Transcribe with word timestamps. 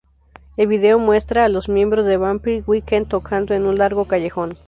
El 0.57 0.65
video 0.65 0.97
muestra 0.97 1.45
a 1.45 1.47
los 1.47 1.69
miembros 1.69 2.07
de 2.07 2.17
Vampire 2.17 2.63
Weekend 2.65 3.07
tocando 3.07 3.53
en 3.53 3.67
un 3.67 3.77
largo 3.77 4.05
callejón. 4.05 4.57